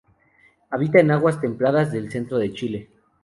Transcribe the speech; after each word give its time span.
Habita 0.71 0.99
en 0.99 1.11
aguas 1.11 1.39
templadas 1.39 1.91
del 1.91 2.09
centro 2.09 2.39
de 2.39 2.51
Chile. 2.53 2.89